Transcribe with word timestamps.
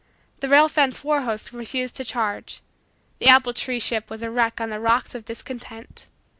The 0.39 0.49
rail 0.49 0.67
fence 0.67 1.03
war 1.03 1.21
horse 1.21 1.53
refused 1.53 1.95
to 1.97 2.03
charge. 2.03 2.61
The 3.19 3.27
apple 3.27 3.53
tree 3.53 3.79
ship 3.79 4.09
was 4.09 4.23
a 4.23 4.31
wreck 4.31 4.59
on 4.59 4.71
the 4.71 4.79
rocks 4.79 5.13
of 5.13 5.25
discontent. 5.25 6.09